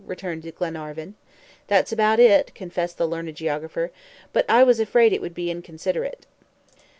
returned 0.07 0.41
Glenarvan. 0.55 1.13
"That's 1.67 1.91
about 1.91 2.19
it," 2.19 2.55
confessed 2.55 2.97
the 2.97 3.05
learned 3.07 3.35
geographer; 3.35 3.91
"but 4.33 4.45
I 4.49 4.63
was 4.63 4.79
afraid 4.79 5.13
it 5.13 5.21
would 5.21 5.35
be 5.35 5.51
inconsiderate." 5.51 6.25